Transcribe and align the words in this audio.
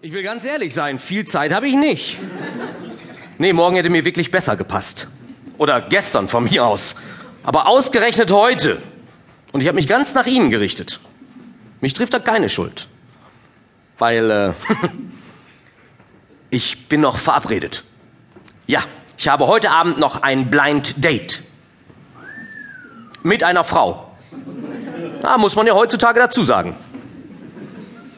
Ich 0.00 0.12
will 0.12 0.22
ganz 0.22 0.44
ehrlich 0.44 0.74
sein, 0.74 1.00
viel 1.00 1.26
Zeit 1.26 1.52
habe 1.52 1.66
ich 1.66 1.74
nicht. 1.74 2.20
Nee, 3.38 3.52
morgen 3.52 3.74
hätte 3.74 3.90
mir 3.90 4.04
wirklich 4.04 4.30
besser 4.30 4.56
gepasst. 4.56 5.08
Oder 5.56 5.80
gestern 5.80 6.28
von 6.28 6.44
mir 6.44 6.64
aus. 6.64 6.94
Aber 7.42 7.66
ausgerechnet 7.66 8.30
heute. 8.30 8.80
Und 9.50 9.60
ich 9.60 9.66
habe 9.66 9.74
mich 9.74 9.88
ganz 9.88 10.14
nach 10.14 10.26
Ihnen 10.26 10.50
gerichtet. 10.50 11.00
Mich 11.80 11.94
trifft 11.94 12.14
da 12.14 12.20
keine 12.20 12.48
Schuld. 12.48 12.86
Weil 13.98 14.30
äh, 14.30 14.52
ich 16.50 16.88
bin 16.88 17.00
noch 17.00 17.18
verabredet. 17.18 17.82
Ja, 18.68 18.84
ich 19.16 19.26
habe 19.26 19.48
heute 19.48 19.72
Abend 19.72 19.98
noch 19.98 20.22
ein 20.22 20.48
Blind 20.48 21.04
Date. 21.04 21.42
Mit 23.24 23.42
einer 23.42 23.64
Frau. 23.64 24.16
Da 25.22 25.38
muss 25.38 25.56
man 25.56 25.66
ja 25.66 25.74
heutzutage 25.74 26.20
dazu 26.20 26.44
sagen. 26.44 26.76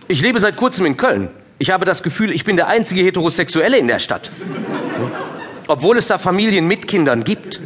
Ich 0.08 0.20
lebe 0.20 0.40
seit 0.40 0.56
kurzem 0.56 0.84
in 0.84 0.98
Köln. 0.98 1.30
Ich 1.62 1.68
habe 1.68 1.84
das 1.84 2.02
Gefühl, 2.02 2.32
ich 2.32 2.44
bin 2.44 2.56
der 2.56 2.68
einzige 2.68 3.02
Heterosexuelle 3.02 3.76
in 3.76 3.86
der 3.86 3.98
Stadt. 3.98 4.30
Obwohl 5.68 5.98
es 5.98 6.06
da 6.06 6.16
Familien 6.16 6.66
mit 6.66 6.88
Kindern 6.88 7.22
gibt. 7.22 7.60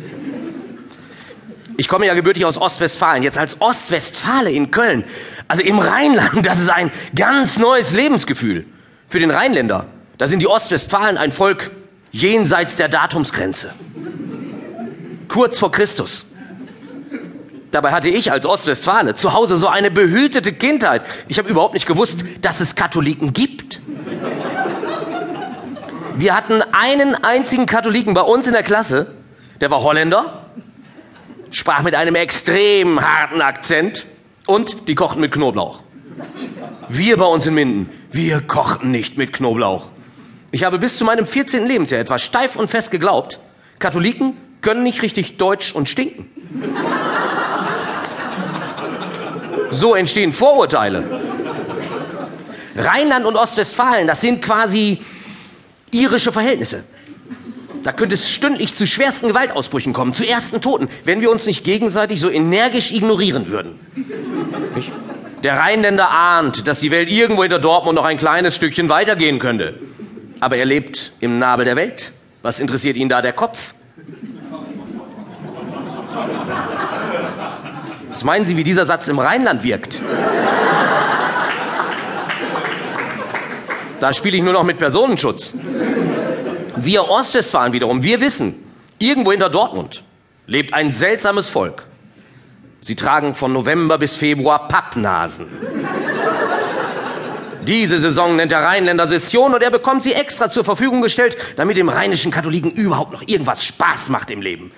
Ich 1.76 1.86
komme 1.86 2.04
ja 2.04 2.14
gebürtig 2.14 2.44
aus 2.44 2.58
Ostwestfalen. 2.58 3.22
Jetzt 3.22 3.38
als 3.38 3.60
Ostwestfale 3.60 4.50
in 4.50 4.72
Köln. 4.72 5.04
Also 5.46 5.62
im 5.62 5.78
Rheinland, 5.78 6.44
das 6.44 6.58
ist 6.58 6.70
ein 6.70 6.90
ganz 7.14 7.60
neues 7.60 7.92
Lebensgefühl. 7.92 8.66
Für 9.08 9.20
den 9.20 9.30
Rheinländer. 9.30 9.86
Da 10.18 10.26
sind 10.26 10.40
die 10.40 10.48
Ostwestfalen 10.48 11.16
ein 11.16 11.30
Volk 11.30 11.70
jenseits 12.10 12.74
der 12.74 12.88
Datumsgrenze. 12.88 13.70
Kurz 15.28 15.56
vor 15.60 15.70
Christus. 15.70 16.26
Dabei 17.70 17.92
hatte 17.92 18.08
ich 18.08 18.32
als 18.32 18.44
Ostwestfale 18.44 19.14
zu 19.14 19.34
Hause 19.34 19.56
so 19.56 19.68
eine 19.68 19.92
behütete 19.92 20.52
Kindheit. 20.52 21.04
Ich 21.28 21.38
habe 21.38 21.48
überhaupt 21.48 21.74
nicht 21.74 21.86
gewusst, 21.86 22.24
dass 22.40 22.60
es 22.60 22.74
Katholiken 22.74 23.32
gibt. 23.32 23.80
Wir 26.16 26.36
hatten 26.36 26.62
einen 26.70 27.16
einzigen 27.24 27.66
Katholiken 27.66 28.14
bei 28.14 28.20
uns 28.20 28.47
in 28.47 28.52
der 28.52 28.62
Klasse, 28.62 29.08
der 29.61 29.70
war 29.72 29.83
Holländer, 29.83 30.47
sprach 31.50 31.83
mit 31.83 31.97
einem 31.97 32.14
extrem 32.14 33.00
harten 33.00 33.42
Akzent 33.42 34.06
und 34.47 34.86
die 34.86 34.94
kochten 34.94 35.20
mit 35.20 35.33
Knoblauch. 35.33 35.80
Wir 36.88 37.16
bei 37.16 37.25
uns 37.25 37.48
in 37.48 37.55
Minden, 37.55 37.91
wir 38.12 38.41
kochten 38.42 38.92
nicht 38.92 39.19
mit 39.19 39.33
Knoblauch. 39.33 39.88
Ich 40.53 40.62
habe 40.62 40.78
bis 40.78 40.98
zu 40.98 41.05
meinem 41.05 41.27
14. 41.27 41.66
Lebensjahr 41.66 42.00
etwas 42.00 42.22
steif 42.22 42.55
und 42.55 42.70
fest 42.70 42.92
geglaubt, 42.92 43.41
Katholiken 43.81 44.36
können 44.60 44.84
nicht 44.84 45.03
richtig 45.03 45.36
deutsch 45.36 45.75
und 45.75 45.88
stinken. 45.88 46.31
So 49.72 49.97
entstehen 49.97 50.31
Vorurteile. 50.31 51.03
Rheinland 52.77 53.27
und 53.27 53.34
Ostwestfalen, 53.34 54.06
das 54.06 54.20
sind 54.20 54.42
quasi 54.42 55.00
irische 55.95 56.33
Verhältnisse. 56.33 56.84
Da 57.83 57.92
könnte 57.92 58.14
es 58.14 58.31
stündlich 58.31 58.75
zu 58.75 58.87
schwersten 58.87 59.28
Gewaltausbrüchen 59.28 59.92
kommen, 59.92 60.14
zu 60.14 60.27
ersten 60.27 60.61
Toten, 60.61 60.89
wenn 61.05 61.20
wir 61.20 61.31
uns 61.31 61.47
nicht 61.47 61.64
gegenseitig 61.64 62.19
so 62.19 62.31
energisch 62.31 62.92
ignorieren 62.92 63.48
würden. 63.48 63.78
Nicht? 64.75 64.91
Der 65.42 65.59
Rheinländer 65.59 66.11
ahnt, 66.11 66.67
dass 66.67 66.81
die 66.81 66.91
Welt 66.91 67.11
irgendwo 67.11 67.42
hinter 67.42 67.59
Dortmund 67.59 67.97
noch 67.97 68.06
ein 68.06 68.17
kleines 68.17 68.55
Stückchen 68.56 68.89
weitergehen 68.89 69.39
könnte. 69.39 69.78
Aber 70.41 70.56
er 70.56 70.65
lebt 70.65 71.12
im 71.20 71.39
Nabel 71.39 71.67
der 71.67 71.77
Welt. 71.77 72.12
Was 72.41 72.61
interessiert 72.61 72.97
ihn 72.97 73.11
da 73.11 73.20
der 73.20 73.34
Kopf? 73.34 73.75
Was 78.11 78.25
meinen 78.25 78.47
Sie, 78.47 78.56
wie 78.56 78.65
dieser 78.65 78.87
Satz 78.87 79.09
im 79.09 79.19
Rheinland 79.19 79.65
wirkt? 79.65 79.98
Da 84.00 84.12
spiele 84.12 84.37
ich 84.37 84.42
nur 84.42 84.53
noch 84.53 84.65
mit 84.65 84.78
Personenschutz. 84.78 85.53
Wir 86.77 87.08
Ostwestfalen 87.08 87.72
wiederum, 87.72 88.03
wir 88.03 88.20
wissen, 88.20 88.62
irgendwo 88.98 89.33
hinter 89.33 89.50
Dortmund 89.50 90.03
lebt 90.47 90.75
ein 90.75 90.91
seltsames 90.91 91.48
Volk. 91.48 91.87
Sie 92.81 92.97
tragen 92.97 93.34
von 93.34 93.53
November 93.53 93.97
bis 93.97 94.16
Februar 94.16 94.69
Pappnasen. 94.69 95.47
Diese 97.66 97.98
Saison 97.98 98.37
nennt 98.37 98.53
der 98.53 98.62
Rheinländer 98.62 99.09
Session 99.09 99.54
und 99.54 99.62
er 99.62 99.71
bekommt 99.71 100.03
sie 100.03 100.12
extra 100.12 100.50
zur 100.50 100.65
Verfügung 100.65 101.00
gestellt, 101.00 101.38
damit 101.56 101.78
dem 101.78 101.88
rheinischen 101.88 102.31
Katholiken 102.31 102.71
überhaupt 102.71 103.12
noch 103.12 103.22
irgendwas 103.27 103.65
Spaß 103.65 104.10
macht 104.10 104.31
im 104.31 104.43
Leben. 104.43 104.71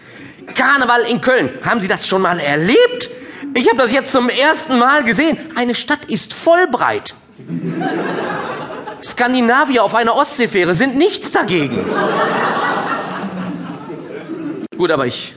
Karneval 0.54 1.02
in 1.02 1.20
Köln. 1.20 1.50
Haben 1.64 1.80
Sie 1.80 1.88
das 1.88 2.06
schon 2.06 2.22
mal 2.22 2.38
erlebt? 2.38 3.10
Ich 3.54 3.66
habe 3.68 3.78
das 3.78 3.92
jetzt 3.92 4.12
zum 4.12 4.28
ersten 4.28 4.78
Mal 4.78 5.02
gesehen. 5.02 5.36
Eine 5.56 5.74
Stadt 5.74 6.04
ist 6.06 6.32
voll 6.32 6.68
breit. 6.68 7.14
Skandinavier 9.02 9.84
auf 9.84 9.94
einer 9.94 10.14
Ostseefähre 10.14 10.74
sind 10.74 10.96
nichts 10.96 11.30
dagegen. 11.32 11.84
Gut, 14.76 14.90
aber 14.90 15.06
ich 15.06 15.34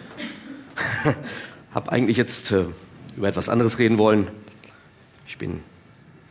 habe 1.73 1.91
eigentlich 1.91 2.17
jetzt 2.17 2.51
äh, 2.51 2.65
über 3.15 3.27
etwas 3.27 3.49
anderes 3.49 3.79
reden 3.79 3.97
wollen. 3.97 4.27
Ich 5.27 5.37
bin 5.37 5.61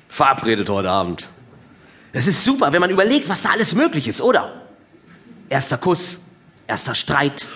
verabredet 0.08 0.68
heute 0.68 0.90
Abend. 0.90 1.28
Es 2.12 2.26
ist 2.26 2.44
super, 2.44 2.72
wenn 2.72 2.80
man 2.80 2.90
überlegt, 2.90 3.28
was 3.28 3.42
da 3.42 3.50
alles 3.50 3.74
möglich 3.74 4.08
ist, 4.08 4.20
oder? 4.20 4.62
Erster 5.48 5.78
Kuss, 5.78 6.20
erster 6.66 6.94
Streit, 6.94 7.46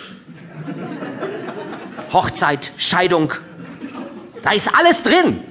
Hochzeit, 2.13 2.73
Scheidung. 2.77 3.33
Da 4.43 4.53
ist 4.53 4.75
alles 4.75 5.03
drin. 5.03 5.43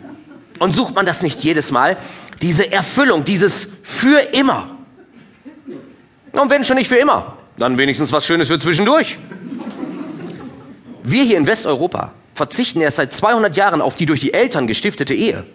Und 0.60 0.76
sucht 0.76 0.94
man 0.94 1.06
das 1.06 1.24
nicht 1.24 1.44
jedes 1.44 1.72
Mal? 1.72 1.98
Diese 2.42 2.72
Erfüllung, 2.72 3.24
dieses 3.26 3.70
für 3.84 4.20
immer. 4.34 4.78
Und 6.34 6.50
wenn 6.50 6.64
schon 6.64 6.78
nicht 6.78 6.88
für 6.88 6.96
immer, 6.96 7.38
dann 7.58 7.78
wenigstens 7.78 8.12
was 8.12 8.26
Schönes 8.26 8.48
für 8.48 8.60
zwischendurch. 8.60 9.18
Wir 11.04 11.24
hier 11.24 11.38
in 11.38 11.48
Westeuropa 11.48 12.14
verzichten 12.34 12.82
erst 12.82 12.98
seit 12.98 13.14
200 13.14 13.56
Jahren 13.58 13.82
auf 13.82 13.96
die 13.96 14.06
durch 14.06 14.22
die 14.22 14.34
Eltern 14.34 14.68
gestiftete 14.68 15.14
Ehe. 15.14 15.46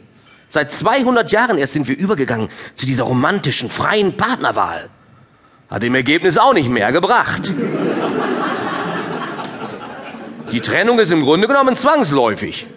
Seit 0.48 0.70
200 0.70 1.32
Jahren 1.32 1.58
erst 1.58 1.72
sind 1.72 1.88
wir 1.88 1.98
übergegangen 1.98 2.48
zu 2.74 2.86
dieser 2.86 3.04
romantischen, 3.04 3.70
freien 3.70 4.16
Partnerwahl. 4.16 4.88
Hat 5.68 5.82
im 5.82 5.94
Ergebnis 5.94 6.38
auch 6.38 6.54
nicht 6.54 6.68
mehr 6.68 6.92
gebracht. 6.92 7.52
Die 10.52 10.60
Trennung 10.60 11.00
ist 11.00 11.10
im 11.10 11.22
Grunde 11.22 11.48
genommen 11.48 11.74
zwangsläufig. 11.74 12.68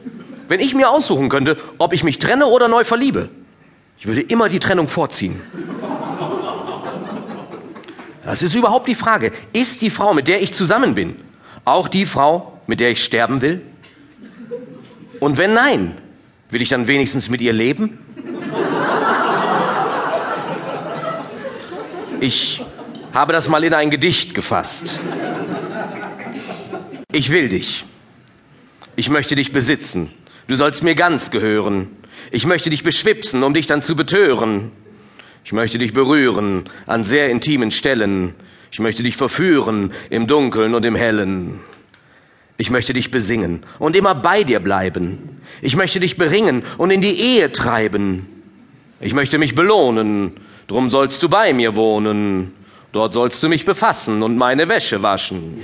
Wenn 0.48 0.60
ich 0.60 0.74
mir 0.74 0.90
aussuchen 0.90 1.30
könnte, 1.30 1.58
ob 1.78 1.94
ich 1.94 2.04
mich 2.04 2.18
trenne 2.18 2.48
oder 2.48 2.68
neu 2.68 2.84
verliebe, 2.84 3.30
ich 4.00 4.08
würde 4.08 4.22
immer 4.22 4.50
die 4.50 4.60
Trennung 4.60 4.88
vorziehen. 4.88 5.42
Das 8.24 8.44
ist 8.44 8.56
überhaupt 8.56 8.88
die 8.88 8.96
Frage. 8.96 9.32
Ist 9.54 9.82
die 9.82 9.90
Frau, 9.90 10.14
mit 10.14 10.28
der 10.28 10.42
ich 10.42 10.54
zusammen 10.54 10.96
bin, 10.96 11.16
auch 11.66 11.88
die 11.88 12.06
Frau, 12.06 12.60
mit 12.68 12.80
der 12.80 12.92
ich 12.92 13.04
sterben 13.04 13.42
will? 13.42 13.62
Und 15.20 15.38
wenn 15.38 15.54
nein, 15.54 15.98
Will 16.52 16.64
ich 16.64 16.70
dann 16.70 16.88
wenigstens 16.88 17.30
mit 17.30 17.42
ihr 17.42 17.54
leben? 17.54 18.00
Ich 22.22 22.64
habe 23.14 23.34
das 23.34 23.48
mal 23.48 23.64
in 23.64 23.74
ein 23.74 23.92
Gedicht 23.92 24.34
gefasst. 24.34 25.00
Ich 27.12 27.32
will 27.32 27.50
dich. 27.50 27.86
Ich 28.96 29.10
möchte 29.10 29.36
dich 29.36 29.52
besitzen. 29.52 30.12
Du 30.50 30.56
sollst 30.56 30.82
mir 30.84 30.96
ganz 30.96 31.30
gehören. 31.30 31.90
Ich 32.32 32.48
möchte 32.48 32.72
dich 32.72 32.82
beschwipsen, 32.82 33.44
um 33.44 33.54
dich 33.54 33.68
dann 33.68 33.84
zu 33.84 33.96
betören. 33.96 34.72
Ich 35.46 35.54
möchte 35.54 35.78
dich 35.78 35.94
berühren 35.94 36.64
an 36.88 37.04
sehr 37.04 37.30
intimen 37.30 37.70
Stellen. 37.70 38.34
Ich 38.72 38.80
möchte 38.80 39.04
dich 39.04 39.16
verführen 39.16 39.92
im 40.10 40.26
Dunkeln 40.26 40.74
und 40.74 40.84
im 40.88 40.96
Hellen. 40.96 41.60
Ich 42.58 42.72
möchte 42.72 42.94
dich 42.94 43.12
besingen 43.12 43.64
und 43.78 43.96
immer 43.96 44.16
bei 44.16 44.44
dir 44.44 44.60
bleiben. 44.60 45.40
Ich 45.62 45.76
möchte 45.76 46.00
dich 46.00 46.18
beringen 46.18 46.64
und 46.80 46.90
in 46.90 47.02
die 47.02 47.20
Ehe 47.20 47.52
treiben. 47.52 48.26
Ich 49.00 49.14
möchte 49.14 49.38
mich 49.38 49.54
belohnen, 49.54 50.32
drum 50.66 50.90
sollst 50.90 51.22
du 51.22 51.30
bei 51.30 51.54
mir 51.54 51.76
wohnen. 51.76 52.54
Dort 52.92 53.14
sollst 53.14 53.44
du 53.44 53.50
mich 53.50 53.66
befassen 53.66 54.24
und 54.24 54.36
meine 54.36 54.68
Wäsche 54.68 55.04
waschen. 55.04 55.62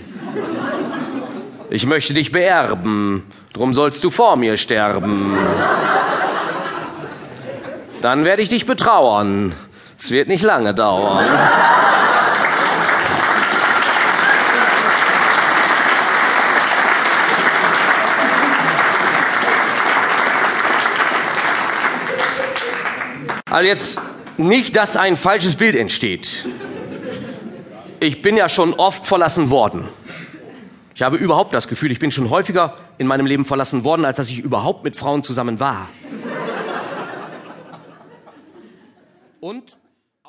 Ich 1.72 1.88
möchte 1.88 2.14
dich 2.14 2.32
beerben, 2.32 3.24
drum 3.56 3.74
sollst 3.74 4.04
du 4.04 4.12
vor 4.12 4.36
mir 4.36 4.58
sterben. 4.58 5.38
Dann 8.02 8.26
werde 8.26 8.42
ich 8.42 8.50
dich 8.50 8.66
betrauern. 8.66 9.56
Es 9.98 10.12
wird 10.12 10.28
nicht 10.28 10.44
lange 10.44 10.74
dauern. 10.74 11.26
Also 23.50 23.68
jetzt 23.70 24.02
nicht, 24.36 24.76
dass 24.76 24.98
ein 24.98 25.16
falsches 25.16 25.56
Bild 25.56 25.78
entsteht. 25.78 26.46
Ich 28.02 28.22
bin 28.22 28.36
ja 28.36 28.50
schon 28.50 28.74
oft 28.74 29.06
verlassen 29.06 29.50
worden. 29.50 29.88
Ich 30.96 31.02
habe 31.02 31.18
überhaupt 31.18 31.54
das 31.54 31.68
Gefühl, 31.68 31.92
ich 31.92 32.00
bin 32.00 32.10
schon 32.10 32.30
häufiger 32.30 32.78
in 32.98 33.06
meinem 33.06 33.26
Leben 33.26 33.44
verlassen 33.44 33.84
worden, 33.84 34.06
als 34.06 34.16
dass 34.16 34.30
ich 34.30 34.40
überhaupt 34.40 34.86
mit 34.86 34.96
Frauen 34.96 35.24
zusammen 35.24 35.60
war. 35.60 35.90
Und 39.42 39.76